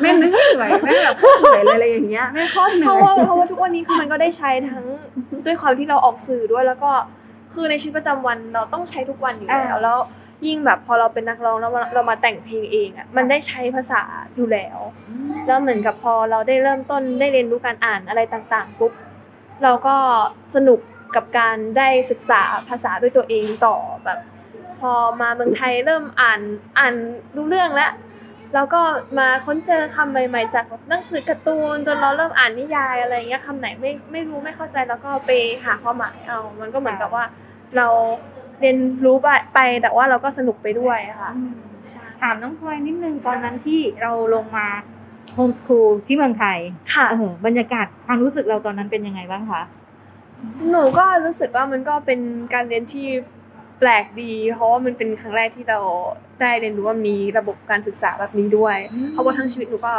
[0.01, 4.85] แม่เหนื่อยแม่แบบเหนื่อยเลยอะไรอย่างเงี้ยแม่โคตรเหเพนื่อราะยว่าเพราะว่าทุกวันนี้คือมันก็ได้ใช้ทั้ง
[5.45, 6.91] ด้วยความที่เราออกสื่อด้วยแล้วก็
[7.53, 9.97] คือในชีวิตประจำวันเราต้องใช้ทุกวันอยู่แล้วอ่าแล้ว
[10.47, 14.03] ยิ่งแบบพอเราเป็นนักร้องแล้วเรามาแต่งเพลงเองอะมันได้ใช้ภาษา
[14.35, 14.79] อยู่แล้ว
[15.47, 18.91] แล้วเหมือนกับพอเราได้เริ่มต้นได้เรียนรู้การอ่านอะไรต่างๆปุ๊บ
[19.63, 19.95] เราก็
[20.55, 20.79] สนุก
[21.15, 23.75] กับการได้ศึกษาภาษาด้วยตัวเองต่อ
[24.05, 24.19] แบบ
[24.79, 24.91] พอ
[25.21, 26.39] มาเมืองไทยเริ่มอ่าน
[26.77, 26.93] อ่าน
[27.35, 27.91] รู้เรื่องแล้ว
[28.53, 28.81] แล้วก็
[29.19, 35.31] มาค้นเจอคำใหม่ ๆ จากแบบหนังสือการ์ตูน จนเราเริ่มอ่านนิยายอะไรเงี้ยคำไหนไม่ไม่รู้ไม่เข้าใจแล้วก็ไป
[35.65, 37.23] หาความหมายเอา มันก็เหมือนกับว่า
[37.77, 37.87] เรา
[38.59, 41.31] เรียนรู้ไปไปแต่ว่าเราก็สนุกไปด้วยค่ะ
[41.87, 44.67] ใช่ถามน้องพลอยนิดนึงตอนนั้นที่เราลงมา
[45.33, 46.57] โฮมสคูลที่เมืองไทย
[46.93, 49.61] ค่ะโอ้โหบรรยากาศความรู้สึกเราตอนนั้นเป็นยังไงบ้างคะ
[50.69, 52.19] หนูก็รู้สึกว่ามันก็เป็น
[52.53, 53.07] การเรียนที่
[53.79, 55.79] แปลกดี เพราะว่ามันเป็นครั้งแรกที่เรา
[56.41, 58.77] ได้เรียนรู้ว่ามีระบบการศึกษาแบบนี้ด้วย
[59.11, 59.93] เพราะว่าทั้งชีวิตหนูก็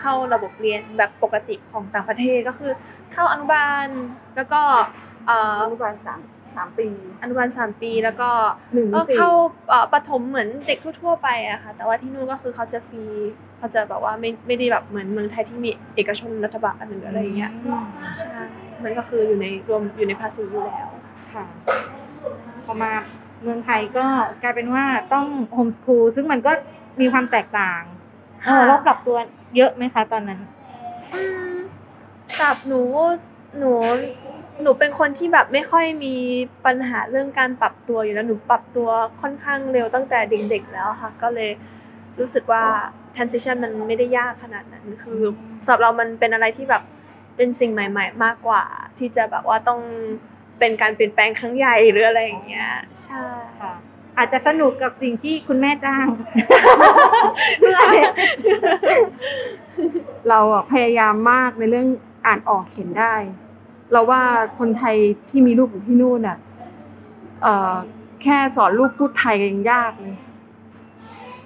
[0.00, 2.72] เข้าระบบเรียนแบบปกติของต่างประเทศก็คือ
[3.12, 3.86] เข้าอนุบาล
[4.36, 4.60] แล้วก็
[5.26, 6.20] เอ่ออนุบาลสาม
[6.56, 6.88] สามปี
[7.22, 8.30] อนุบาลสามปีแล้วก็
[8.74, 9.30] หนึ่งเออสี่เข้า
[9.68, 13.04] เอ่อประถมเหมือนเด็กทั่ว ๆ ไปอะค่ะแต่ว่าที่นู่นก็คือเขาจะฟรี
[13.58, 17.52] เขาจะแบบว่าไม่ไม่ได้แบบเหมือนเมืองไทยที่มีเอกชนรัฐบาลหรืออะไรอย่างเงี้ย
[18.18, 18.42] ใช่
[18.84, 20.88] มันก็คืออยู่ในรวมอยู่ในภาษีอยู่แล้ว
[21.32, 21.44] ค่ะ
[21.91, 21.91] พ
[22.72, 22.92] อมา
[23.42, 24.06] เมืองไทยก็
[24.42, 26.52] กลายเป็นว่าต้องโฮมสคูลซึ่งมันก็
[27.00, 27.82] มีความแตกต่าง
[28.44, 29.16] เออเราปรับตัว
[29.56, 30.40] เยอะไหมคะตอนนั้น
[31.14, 31.54] อืม
[32.40, 32.82] กับหนู
[33.58, 33.72] หนู
[34.62, 36.14] หนูเป็นคนที่แบบไม่ค่อยมี
[36.66, 38.88] ปัญหาเรื่องการปรับตัวอยู่แล้วหนูปรับตัว
[39.22, 41.50] ค่อนข้างเร็วตั้งแต่เด็กๆแล้วค่ะ ก็เลย
[42.18, 42.64] รู้สึกว่า
[43.16, 45.20] transition มันไม่ได้ยากขนาดนั้นคือ
[45.64, 46.82] สำหรับเรามันเป็นอะไรที่แบบ
[47.36, 48.62] เป็นสิ่งใหม่ ๆ มากกว่า
[48.98, 49.80] ที่จะแบบว่าต้อง
[50.62, 52.68] เป็นการเปลี่ยนแปลงครั้งใหญ่หรืออะไรอย่างเงี้ย
[53.04, 53.24] ใช่
[53.60, 53.72] ค่ะ
[54.18, 56.06] อาจจะสนุกกับสิ่งที่คุณแม่จ้าง
[60.28, 61.86] เราอะพยายามมากในเรื่อง
[62.26, 63.14] อ่านออกเขียนได้
[63.92, 64.22] เราว่า
[64.58, 64.96] คนไทย
[65.28, 66.38] ที่มีลูกอยู่ที่นู่นอะ
[67.42, 67.74] เอ่อ
[68.22, 70.16] แค่สอนลูกพูดไทยยังยากเลย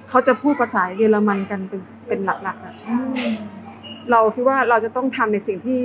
[0.09, 2.75] เขาจะพูดภาษาเยอรมันกันเป็นเป็นหลักๆอะ
[4.11, 5.81] เราคิดว่าเราจะต้องทำในสิ่งที่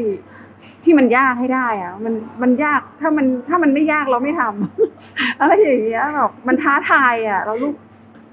[0.84, 7.74] ที่มันยากให้ได้อะมันมันยากถ้ามันถ้ามันไม่ยากเราไม่ทำอะไรอย่างเงี้ยแบบมันท้าทายอะเราลูก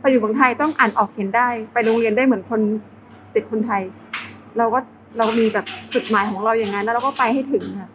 [0.01, 2.61] ไปอยู่เมืองไทยต้องอ่านออกเขียนได้ ไปโรงเรียนได้เหมือนคน
[3.33, 3.83] เด็กคนไทย
[4.59, 4.79] เราก็
[5.19, 7.91] เรามีแบบจุดหมายของเราอย่างนั้นแล้วเราก็ไปให้ถึงค่ะ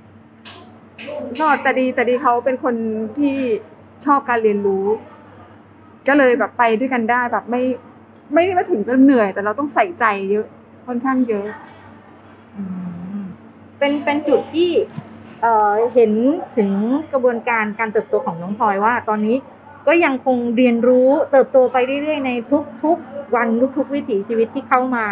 [1.39, 2.75] ก็แต่ดีแต่ดีเขาเป็นคน
[3.17, 3.35] ที่
[4.05, 4.85] ชอบการเรียนรู้
[6.07, 7.61] ก็เลยแบบไปด้วยกันได้แบบไม่
[8.33, 10.45] ไม่ได้มาถึงกับเหนื่อย แต่เราต้องใส่ใจเยอะ
[10.87, 11.47] ค่อนข้างเยอะ
[13.83, 14.69] เป็นเป็นจุดที่
[15.41, 16.11] เอ่อเห็น
[16.57, 16.69] ถึง
[17.11, 19.35] กระบวนการการเติบโตของน้องพลอยว่า ตอนนี้
[19.87, 22.31] ก็ยังคงเรียนรู้เติบโตไปเรื่อยๆ ใน
[22.83, 25.07] ทุกๆวันทุกๆวิถีชีวิตที่เข้ามา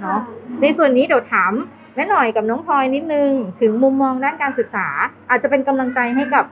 [0.00, 0.20] เนาะ
[0.62, 1.52] ในส่วนนี้เดี๋ยวถาม
[1.94, 4.88] แม่หน่อยกับน้องพลอยนิดนึง ถึงมุมมองด้านการศึกษา
[5.30, 6.44] อาจจะเป็นกำลังใจให้กับ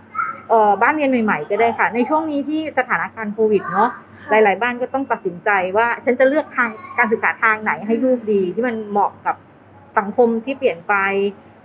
[0.48, 3.88] เอ่อบ้านเรียนใหม่ ๆ ก็ได้ค่ะ ในช่วงนี้ที่สถานการณ์โควิดเนาะ
[4.30, 9.36] หลาย ๆ บ้านก็ต้องตัดสินใจว่า ฉันจะเลือกทางการศึกษาทางไหนให้ลูกดี ที่มันเหมาะกับ
[9.98, 10.94] สังคมที่เปลี่ยนไป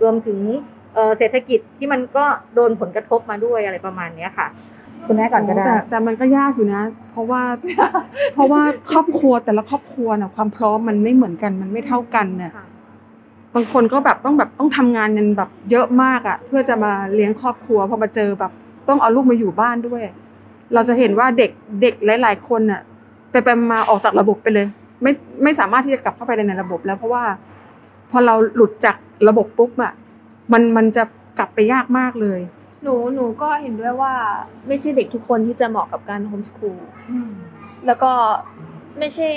[0.02, 0.40] รวมถึง
[0.94, 4.48] เอ่อเศรษฐกิจที่มันก็โดนผลกระทบมาด้วยอะไรประมาณเนี้ยค่ะ
[5.06, 6.82] คุณแม่ก่อนก็ได้แต่แต่มันก็ยากอยู่นะ
[7.12, 7.44] เพราะว่า
[8.34, 12.66] เพราะว่าครอบครัวแต่ละครอบครัวน่ะความพร้อมมันไม่เหมือนกันมันไม่เท่ากันเนี่ยค่ะ
[13.56, 18.52] บางคนก็แบบต้องแบบต้องทำงานกันแบบเยอะมากอะ่ะ เพื่อจะมาเลี้ยงครอบครัวพอมาเจอแบบ
[18.88, 20.02] ต้องเอาลูกมาอยู่บ้านด้วย
[20.74, 22.82] เราจะเห็นว่าเด็กเด็กหลาย ๆ คนอะ
[23.32, 24.68] ไปไปมาออกจากระบบไปเลย
[25.02, 25.12] ไม่
[25.44, 27.24] ไม่สามารถที่จะกลับเข้าไปในระบบแล้วเพราะว่า
[28.12, 29.94] พอเราหลุดจากระบบปุ๊บอะ
[30.52, 31.04] มันมันจะ
[31.38, 32.40] กลับไปยากมากเลย
[32.84, 34.14] หนูหนูก็เห็นด้วยว่า
[34.68, 36.80] ไม่ใช่เด็กทุกคนที่จะเหมาะกับการโฮมสคูล
[37.86, 38.12] แล้วก็
[39.00, 39.30] ไม่ใช่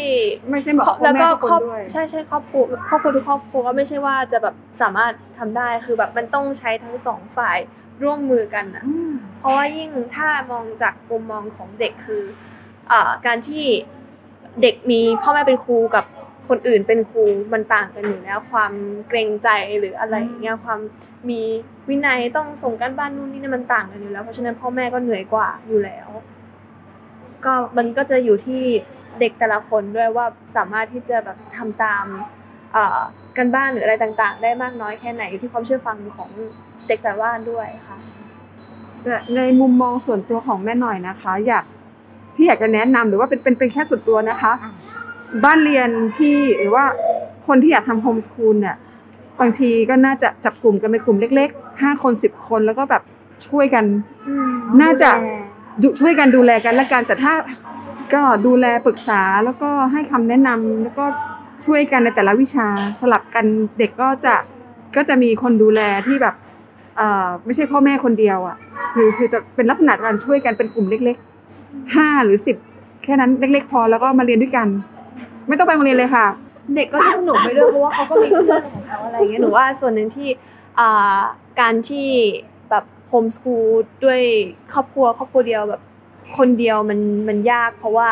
[0.51, 7.59] ไม่ใช่เหมาะกับพ่อแล้วก็แม่ทุกคนครอบด้วยใช่ใช่ครอบครัวครอบครัวทุกครอบครัวก็ไม่ใช่ว่าจะแบบสามารถทำได้คือแบบมันต้องใช้ทั้งสองฝ่าย
[8.03, 8.85] ร่วมมือกันอะ
[9.39, 12.23] เพราะว่ายิ่งถ้ามองจากมุมมองของเด็กคือ
[12.91, 13.65] อ่าการที่
[14.63, 16.05] เด็กมีพ่อแม่เป็นครูกับ
[16.49, 18.73] คนอื่นเป็นครูมันต่างกันอยู่แล้ว ความ
[19.09, 19.49] เกรงใจ
[19.81, 20.81] หรืออะไรอย่างเงี้ยความ
[21.31, 21.41] มี
[21.89, 26.09] วินัยต้องส่งการบ้านนู่นนี่นั่นมันต่างกันอยู่แล้ว เพราะฉะนั้นพ่อแม่ก็เหนื่อยกว่าอยู่แล้ว
[27.45, 28.63] ก็มันก็จะอยู่ที่
[29.21, 30.27] เด็กแต่ละคนด้วยว่า
[30.57, 32.05] สามารถที่จะแบบทำตาม
[32.73, 33.01] เอ่อ
[33.37, 36.31] กันบ้านหรืออะไรต่างๆ ได้มากน้อยแค่ไหนอยู่ที่ความเชื่อฟังของ
[36.89, 37.99] เด็กแต่ละบ้านด้วยค่ะ
[39.03, 41.65] แต่ในมุมมองส่วนตัวของแม่หน่อยนะคะ อยาก
[42.37, 44.53] ที่อยากจะแนะนำหรือว่าเป็นเป็นเป็นแค่ส่วนตัวนะคะ
[45.45, 46.85] บ้านเรียนที่หรือว่า
[47.47, 48.77] คนที่อยากทำโฮมสคูลเนี่ย
[49.41, 53.03] บางทีก็น่าจะจับกลุ่มกันเป็นกลุ่มเล็กๆห้าคนสิบคนแล้วก็แบบ
[53.49, 53.85] ช่วยกัน
[54.83, 55.11] น่าจะ
[55.83, 57.33] ดูช่วยกันดูแลกันและกันแต่ถ้า
[58.15, 61.05] ก็ดูแลปรึกษาแล้วก็ให้คำแนะนำแล้วก็
[61.67, 62.69] ช่วยกันในแต่ละวิชา
[63.01, 63.45] สลับกัน
[63.79, 64.35] เด็กก็จะ
[64.97, 66.35] ก็จะมีคนดูแลที่แบบ
[66.97, 68.57] เอ่อไม่ใช่พ่อแม่คนเดียวอะ
[68.95, 72.57] คือคือจะเป็นลักษณะการช่วยกันเป็นกลุ่มเล็กๆห้าหรือสิบ
[73.05, 74.69] แค่นั้นเล็กๆพอแล้วก็มาเรียนด้วยกัน
[75.49, 76.27] ไม่ต้องไปโรงเรียนเลยค่ะ
[76.75, 80.29] เด็กก็จะสนุกไปด้วยเพราะว่าเขาก็มีเพื่อนของเขาอะไรอย่างเงี้ยหนูว่าส่วนหนึ่งที่
[81.61, 82.09] การที่
[82.71, 83.69] แบบโฮมสคูล
[84.05, 84.21] ด้วย
[84.73, 85.83] ครอบครัวครอบครัวเดียวแบบ
[86.39, 88.09] คนเดียวมันมันยาก เพราะว่า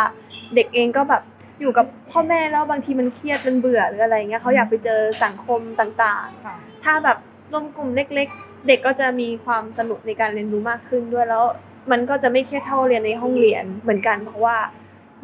[0.55, 1.23] เด็กเองก็แบบ
[1.61, 7.19] อยู่กับพ่อแม่แล้วบางทีมันเครียดมันเบื่อหรืออะไรเงี้ยเขาอยากไปเจอสังคมต่างๆ ถ้าแบบ
[7.53, 11.45] รวมกลุ่มเล็ก ๆ เด็กก็จะมีความสนุกในการเรียนรู้มากขึ้นด้วยแล้ว
[11.91, 14.57] มันก็จะไม่เครียดเท่าเรียนในห้องเรียนเหมือนกัน เพราะว่า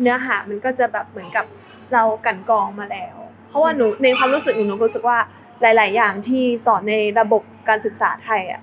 [0.01, 1.45] เนื้อหามันก็จะแบบเหมือนกับ
[1.93, 3.17] เรากลันกรองมาแล้ว
[3.49, 5.19] เพราะว่าหนูในความรู้สึกหนูหนูรู้สึกว่า
[5.63, 8.61] หลาย ๆ อย่างที่สอนในระบบการศึกษาไทยอะ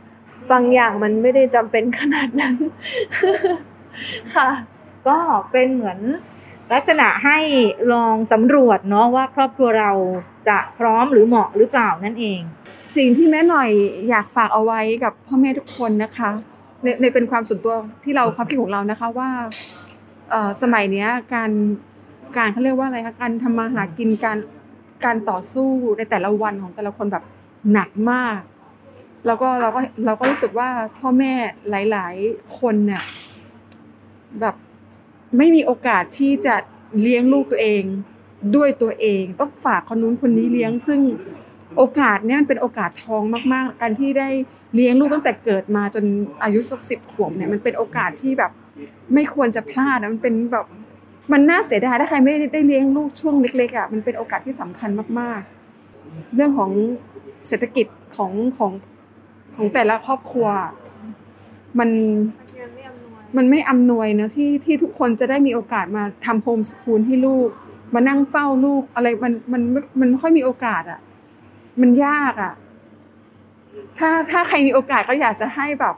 [0.52, 2.56] บางอย่างมันไม่ได้จำเป็นขนาดนั้น
[4.36, 4.50] ค่ะ
[5.08, 5.18] ก็
[5.52, 6.00] เป็นเหมือน
[6.74, 7.38] ลักษณะให้
[7.94, 9.92] ลองสำรวจเนาะว่าครอบครัวเรา
[10.50, 12.40] จะพร้อมหรือเหมาะหรือเปล่านั่นเอง
[12.96, 13.70] สิ่งที่แม่หน่อย
[14.10, 16.30] อยากฝากเอาไว้กับพ่อแม่ทุกคนนะคะ
[16.84, 19.83] ในในเป็นความส่วนตัวที่เราความคิดของเรานะคะว่าเอ่อ
[20.62, 21.52] สมัยเนี้ยการ
[22.38, 24.38] การเขาเรียกว่าอะไรคะการทำมาหากินการ
[25.06, 27.24] การต่อสู้ในแต่ละวันของแต่ละคนแบบ
[27.72, 28.40] หนักมาก
[29.26, 31.34] แล้วก็เราก็เราก็รู้สึกว่าพ่อแม่
[31.70, 33.04] หลาย ๆ คนเนี่ย
[34.40, 34.56] แบบ
[35.38, 36.56] ไม่มีโอกาสที่จะ
[37.02, 37.84] เลี้ยงลูกตัวเอง
[38.56, 41.02] ด้วยตัวเอง ต้องฝากคนนู้นคนนี้เลี้ยง ซึ่ง
[41.78, 44.30] โอกาสเนี่ยมันเป็นโอกาสทองมาก ๆ การที่ได้
[44.76, 46.06] เลี้ยงลูกตั้งแต่เกิดมาจน
[46.44, 48.52] อายุสักสิบขวบเนี่ยมันเป็นโอกาสที่แบบ
[49.14, 50.66] ไม่ควรจะพลาดนะมันเป็นแบบ
[51.32, 56.72] มันน่าเสียดายถ้าใครไม่ได้เลี้ยงลูกช่วงเล็กๆอะมันเป็นโอกาสที่สำคัญมากๆ เรื่องของ
[57.48, 58.72] เศรษฐกิจของของ
[59.56, 60.48] ของแต่ละครอบครัว
[61.80, 61.90] มัน
[63.38, 67.50] มันไม่อำนวยนะที่ที่ทุกคนจะได้มีโอกาสมาทำโฮมสคูลให้ลูก
[67.94, 69.62] มานั่งเฝ้าลูกอะไรมันมัน
[70.00, 71.00] มันไม่ค่อยมีโอกาสอะ
[71.82, 72.54] มันยากอะ
[73.98, 75.96] ถ้าถ้าใครมีโอกาสก็อยากจะให้แบบ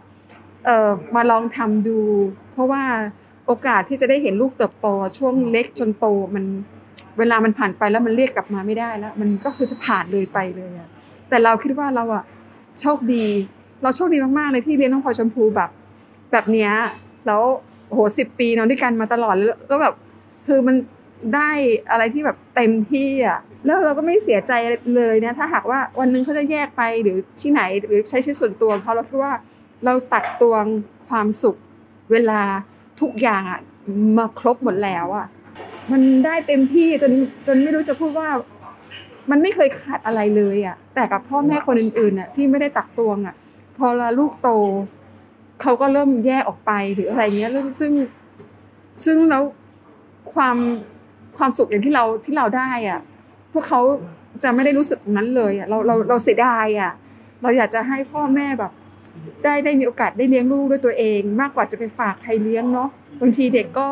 [0.65, 1.99] เอ่อมาลองทำดู
[2.53, 2.83] เพราะว่า
[3.47, 6.45] โอกาสที่จะได้เห็นลูกเติบโตช่วงเล็กจนโตมัน
[7.17, 10.89] เวลามันผ่านไปแล้วมันเรียกกลับมาไม่ได้แล้ว มันก็คือจะผ่านเลยไปเลยอะ
[11.29, 12.23] แต่เราคิดว่าเราอะ
[12.81, 13.25] โชคดี
[13.83, 15.69] เราโชคดีมากๆเลยที่เรียนน้องพลอยชมพูแบบ
[16.31, 16.71] แบบเนี้ย
[17.27, 17.41] แล้ว
[17.91, 19.35] โหสิบปีนอนด้วยกันมาตลอด
[19.67, 19.95] แล้วแบบ
[20.47, 20.75] คือมัน
[21.35, 21.49] ได้
[21.91, 24.51] อะไรที่แบบเต็มที่อะแล้วเราก็ไม่เสียใจ
[24.95, 29.33] เลยนะถ้าหากว่าวันนึงเขาจะแยกไปหรือที่ไหนหรือใช้ชีวิตส่วนตัวเขาเราคิดว่า
[29.85, 30.65] เราตักตวง
[31.07, 31.55] ความสุข
[32.11, 32.41] เวลา
[33.01, 33.59] ทุกอย่างอะ
[34.17, 35.27] มาครบหมดแล้วอะ
[35.91, 37.11] มันได้เต็มที่จน
[37.47, 38.29] จนไม่รู้จะพูดว่า
[39.29, 43.35] มันไม่เคยขาดอะไรเลยอะ แต่กับพ่อแม่คนอื่นๆอะที่ไม่ได้ตักตวงอะ
[43.77, 44.49] พอละลูกโต
[45.61, 47.91] เขาก็เริ่มแยกออกไปหรืออะไรเงี้ยเรื่องซึ่ง
[49.05, 49.43] ซึ่งแล้ว
[50.33, 50.57] ความ
[51.37, 52.99] ความสุขอย่างที่เราที่เราได้อะ
[53.53, 53.81] พวกเขา
[54.43, 56.91] จะไม่ได้รู้สึกนั้นเลยอะเราเราเราเสียดายอะ
[57.41, 58.71] เราอยากจะให้พ่อแม่แบบ
[59.43, 62.89] ได้ได้มีโอกาสได้เลี้ยงลูกด้วยตัวเอง มากกว่าจะไปฝากใครเลี้ยงเนาะ
[63.21, 63.87] บางทีเด็กก็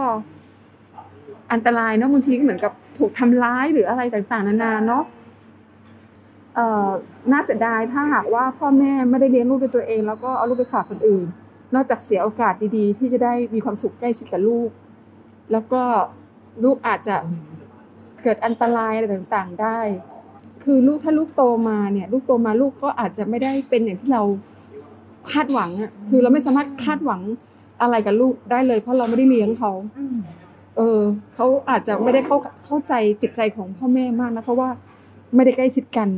[1.51, 5.03] อันตรายเนาะบางทีก็เหมือนกับถูกทำร้ายหรืออะไรต่างๆ นานาเนาะ
[6.55, 6.89] เอ่อ
[7.31, 11.25] น่าเสียดายถ้าหากว่าพ่อแม่ไม่ได้เลี้ยงลูกด้วยตัวเอง แล้วก็เอาลูกไปฝากคนอื่น
[11.75, 14.69] นอกจากเสียโอกาสดีๆ ที่จะได้มีความสุขใกล้ชิดกับลูก
[15.51, 15.83] แล้วก็
[16.63, 17.15] ลูกอาจจะ
[18.23, 19.79] เกิดอันตรายอะไรต่างๆ ได้
[20.63, 24.23] คือลูกถ้าลูกโตมาเนี่ย ลูกโตมาลูกก็อาจจะไม่ได้เป็นอย่างที่เรา
[25.31, 27.21] คาดหวังอะคือเราไม่สามารถคาดหวัง
[27.81, 29.71] อะไรกับลูกได้เลย เพราะเราไม่ได้เลี้ยงเขา
[30.77, 30.99] เออ
[31.35, 34.69] เขาอาจจะไม่ได้เข้าเข้าใจจิตใจของพ่อแม่มากนะเพราะว่า
[35.35, 36.09] ไม่ได้ใกล้ชิดกัน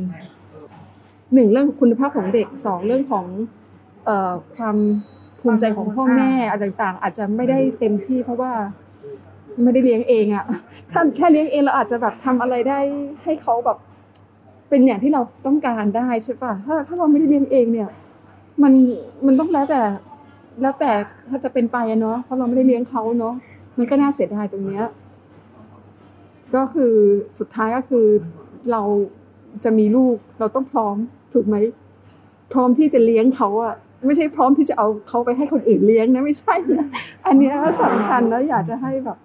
[1.34, 3.26] หนึ่งเรื่องคุณภาพของเด็กสองเรื่องของ
[4.06, 4.76] เอ่อความ
[5.40, 8.52] ภูมิใจของพ่อแม่อะไรต่างๆ อาจจะไม่ได้เต็มที่ เพราะว่า
[9.62, 10.44] ไม่ได้เลี้ยงเองอะ
[10.92, 12.80] ถ้าแค่เลี้ยงเองเราอาจจะแบบทำอะไรได้
[13.22, 13.78] ให้เขาแบบ
[14.68, 17.88] เป็นอย่างที่เราต้องการได้ใช่ปะถ้าถ้าเราไม่ได้เลี้ยงเองเนี่ย
[18.62, 18.72] มัน
[19.26, 19.80] มันต้องแล้วแต่
[20.60, 20.90] แล้วแต่
[21.28, 23.34] ถ้าจะเป็นไปอะเนาะเพราะเราไม่ได้เลี้ยงเขาเนาะ
[23.78, 24.84] มันก็น่าเสียดายตรงเนี้ย
[26.54, 26.94] ก็คือ
[27.38, 28.06] สุดท้ายก็คือ
[28.72, 28.82] เรา
[29.64, 30.96] จะมีลูกเราต้องพร้อม
[31.34, 31.56] ถูกไหม
[32.52, 33.74] พร้อมที่จะเลี้ยงเขาอะ
[34.06, 36.86] ไม่ใช่พร้อมที่จะเอาเขาไปให้คนอื่นเลี้ยงนะไม่ใช่นะ
[37.26, 39.18] อันเนี้ยสำคัญแล้วอยากจะให้แบบ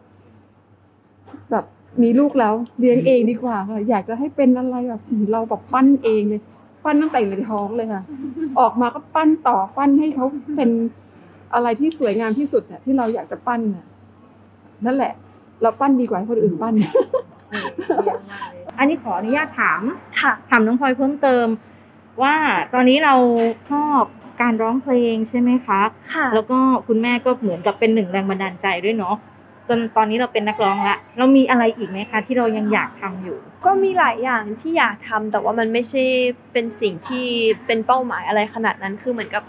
[1.51, 1.65] แบบ
[2.03, 6.41] มีลูกแล้วเลี้ยงเองดีกว่าค่ะอยากจะให้เป็นอะไรแบบเราแบบปั้นเองเลย
[6.83, 8.03] ปั้นตั้งแต่อยู่ในท้องเลยค่ะ
[8.59, 10.69] ออกมาก็ปั้นต่อปั้นให้เขาเป็น
[11.53, 13.85] อะไรที่สวยงามที่สุดอะที่เราอยากจะปั้นน่ะ
[14.85, 15.13] นั่นแหละ
[15.61, 16.73] เราปั้นดีกว่าให้คนอื่นปั้น
[18.77, 19.81] อันนี้ขออนุญาตถาม
[20.19, 21.47] ค่ะถามน้องพลอยเพิ่มเติม
[22.21, 22.35] ว่า
[22.73, 23.15] ตอนนี้เรา
[23.71, 24.01] ชอบ
[24.41, 25.81] การร้องเพลงใช่ไหมคะ
[26.13, 29.15] ค่ะ แล้วก็คุณแม่ก็เหมือนกับเป็นหนึ่งแรงบันดาลใจด้วยเนาะ
[29.77, 36.03] นตอนนี้เราเป็นนักร้องละเรามีอะไรอีกไหมคะ ที่เรายังอยากทำอยู่ ก็มีหลายอย่างที่อยากทำแต่ว่ามันไม่ใช่
[36.53, 37.25] เป็นสิ่งที่
[37.65, 39.43] เป็นเป้าหมายอะไรขนาดนั้นคือเหมือนกับ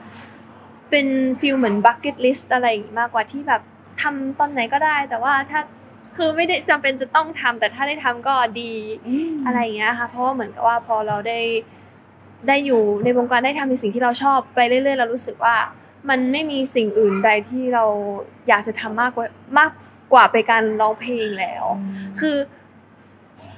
[0.90, 1.06] เป็น
[1.40, 3.62] feel เหมือน bucket list อะไรอย่างงี้มากกว่าที่แบบ
[4.02, 5.60] ทำตอนไหนก็ได้ แต่ว่าถ้า
[6.16, 8.72] คือไม่ได้จำเป็นจะต้องทำแต่ถ้าได้ทำก็ดี
[9.46, 11.40] อะไรอย่างเงี้ยค่ะเพราะว่าเหมือนกับว่าพอเราได้
[12.48, 15.56] ได้อยู่ในวงการได้ทำในสิ่งที่เราชอบไปเรื่อยๆเรารู้สึกว่า
[16.08, 17.84] มันไม่มีสิ่งอื่นใดที่เรา
[18.48, 19.26] อยากจะทำมากกว่า
[19.58, 19.70] มาก
[20.12, 21.64] กว่าไปการร้องเพลงแล้ว
[22.20, 22.36] คือ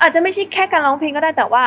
[0.01, 1.65] อาจจะไม่ใช่แค่การร้องเพลงก็ได้แต่ว่า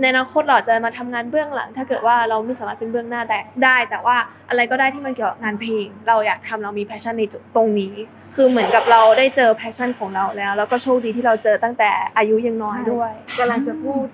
[0.00, 4.16] ในอนาคตเราจะมาทำงานเบื้องหลัง ถ้าเกิดว่าเราไม่สามารถเป็นเบื้องหน้าแต่ได้ แต่ว่า
[4.48, 7.94] อะไรก็ได้ที่มันเกี่ยวกับงานเพลง เราอยากทำเรามี passion ในจุดตรงนี้
[8.34, 14.06] คือเหมือนกับเราได้เจอ passion ของเราแล้ว แล้วก็โชคดีที่เราเจอตั้งแต่อายุยังน้อยด้วยกำลังจะพูด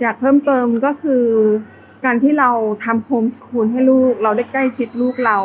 [0.00, 1.24] อยากเพิ่มเติมก็คือ
[2.04, 2.50] การที่เรา
[2.84, 5.38] ทำโฮมสคูลให้ลูก เราได้ใกล้ชิดลูกเรา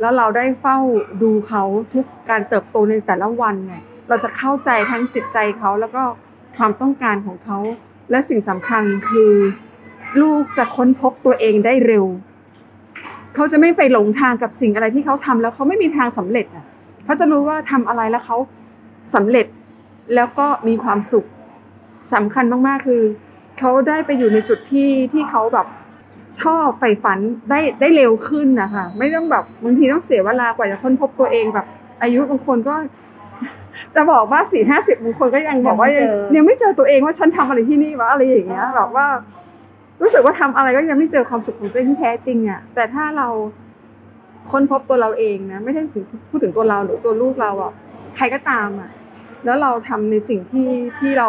[0.00, 0.78] แล้วเราได้เฝ้า
[1.22, 1.62] ดูเขา
[1.94, 6.02] ทุกการเติบโตในแต่ละวันเนี่ยเราจะเข้าใจทั้งจิตใจเขาแล้วก็
[6.56, 7.58] ความต้องการของเขา
[8.10, 9.32] และสิ่งสำคัญคือ
[10.20, 12.06] ลูกจะค้นพบตัวเองได้เร็ว
[13.34, 16.64] เขาจะไม่ไปหลงทางกับสิ่งอะไรที่เขาทำแล้วเขาไม่มีทางสำเร็จอะ
[17.04, 18.36] เขาจะรู้ว่าทำอะไรแล้วเขา
[19.14, 19.46] สำเร็จ
[20.14, 21.26] แล้วก็มีความสุข
[22.14, 23.02] สำคัญมากๆคือ
[23.58, 25.66] เขาได้ไปอยู่ในจุดที่ที่เขาแบบ
[26.42, 27.18] ชอบใฝ่ฝัน
[27.50, 31.66] ได้ได้เร็วขึ้นนะคะไม่ต้องแบบบางทีต้องเสียเวลากว่าจะค้นพบตัวเองแบบ
[32.02, 32.74] อายุบางคนก็
[33.94, 39.06] จะบอกว่าสี่ห้าสิบบางคนก็ยังบอกว่ายังยังไม่เจอยังไม่เจอตัวเองว่าฉันทำอะไรที่นี่วะอะไรอย่างเงี้ยแบบว่า
[40.02, 43.28] รู้สึกว่าทำอะไรก็ยังไม่เจอความสุขของตัวเองที่แท้จริงอะแต่ถ้าเรา
[44.50, 47.72] ค้นพบตัวเราเองนะไม่ได้ถึงพูดถึงตัวเราหรือตัวลูกเราอะ
[48.16, 48.90] ใครก็ตามอะ
[49.44, 51.28] แล้วเราทำในสิ่งที่ที่เรา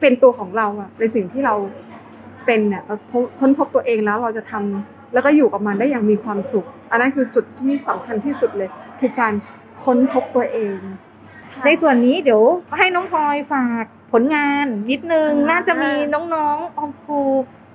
[0.00, 1.54] เป็นตัวของเราอะในสิ่งที่เรา
[2.48, 9.32] เป็นเนี่ยเราพบค้นพบตัวเองแล้วเราจะทำแล้วก็อยู่กับมันได้อย่างมีความสุข อันนั้นคือจุดที่สำคัญที่สุดเลย คือการ
[9.84, 10.78] ค้นพบตัวเอง
[11.64, 12.42] ในส่วนนี้เดี๋ยว
[12.76, 15.92] ให้น้องพลอยฝากผลงานนิดนึงน่าจะมี
[16.34, 17.20] น้องๆออมครู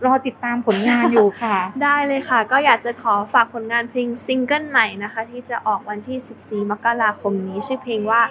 [0.06, 8.22] รอติดตามผลงานอยู่ค่ะ ได้เลยค่ะ ก็อยากจะขอฝากผลงานเพลงซิงเกิลใหม่นะคะ ที่จะออกวันที่ 14 มกราคมนี้ ชื่อเพลงว่า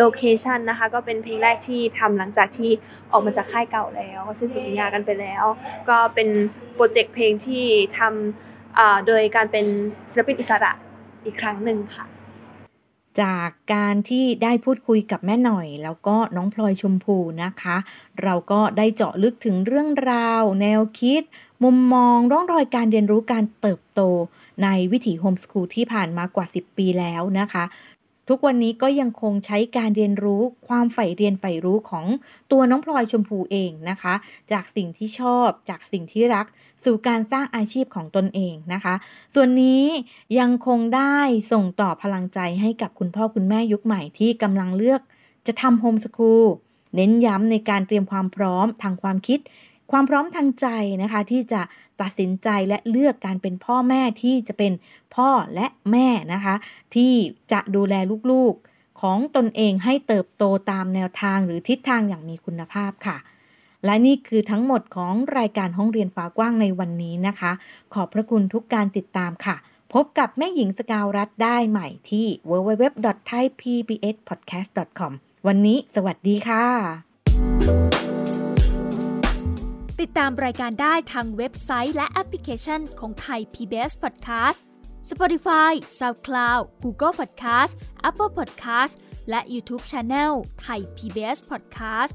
[0.00, 2.70] Location นะคะ ก็เป็นเพลงแรกที่ทำหลังจากที่
[3.12, 5.44] ออกมาจากค่ายเก่าแล้วสิ้นสุดสัญญากันไปแล้ว
[5.88, 6.28] ก็เป็น
[6.74, 7.64] โปรเจกต์เพลงที่
[7.98, 9.66] ทำโดยการเป็น
[10.10, 10.72] ศิลปินอิสระ
[11.24, 12.04] อีกครั้งหนึ่งค่ะ
[13.22, 17.76] จากการที่ได้พูดคุยกับแม่หน่อย แล้วก็น้องพลอยชมพูนะคะ
[18.22, 21.22] เราก็ได้เจาะลึกถึงเรื่องราว แนวคิด
[21.64, 24.00] มุมมองร่องรอยการเรียนรู้การเติบโต
[24.62, 27.64] ในวิถีโฮมสคูลที่ผ่านมากว่า 10 ปีแล้วนะคะ
[28.28, 32.06] ทุกวันนี้ก็ยังคงใช้การเรียนรู้ความใฝ่เรียนใฝ่รู้ของ
[32.52, 34.14] ตัวน้องพลอยชมพูเองนะคะ
[34.52, 36.46] จากสิ่งที่ชอบจากสิ่งที่รัก
[36.84, 38.94] สู่การสร้างอาชีพของตนเองนะคะ
[39.34, 39.84] ส่วนนี้
[40.38, 41.16] ยังคงได้
[41.52, 45.00] ส่งต่อพลังใจให้กับคุณพ่อคุณแม่ยุคใหม่ที่กำลังเลือก
[45.46, 46.44] จะทำโฮมสคูล
[46.94, 49.40] เน้นย้ำในการเตรียมความพร้อมทางความคิด
[49.90, 50.66] ความพร้อมทางใจ
[51.02, 51.62] นะคะ ที่จะ
[52.00, 54.72] ตัดสินใจและเลือกการเป็นพ่อแม่ที่จะเป็น
[55.14, 56.54] พ่อและแม่นะคะ
[56.94, 57.12] ที่
[57.52, 57.94] จะดูแล
[58.30, 63.16] ลูกๆของตนเองให้เติบโตตามแนวทางหรือทิศทางอย่างมีคุณภาพค่ะ
[63.84, 67.52] และนี่คือทั้งหมดของรายการห้องเรียนฟ้ากว้างในวันนี้นะคะ
[67.94, 69.56] ขอบพระคุณทุกการติดตามค่ะ
[69.92, 75.12] พบกับแม่หญิงสกาวรัฐได้ใหม่ที่ www.thaipbspodcast.com
[75.46, 76.64] วันนี้สวัสดีค่ะ
[80.00, 84.58] ติดตามรายการได้ทางเว็บไซต์และแอปพลิเคชันของไทย PBS Podcast
[85.10, 87.72] Spotify SoundCloud Google Podcast
[88.08, 88.94] Apple Podcast
[89.30, 92.14] และ YouTube Channel ไทย PBS Podcast